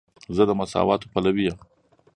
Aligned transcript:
زه 0.35 0.43
د 0.49 0.51
مساواتو 0.59 1.09
پلوی 1.13 1.43
یم. 1.47 1.57